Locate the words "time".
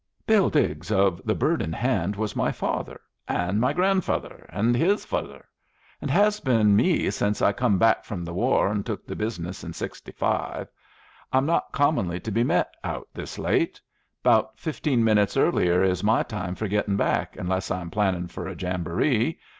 16.23-16.55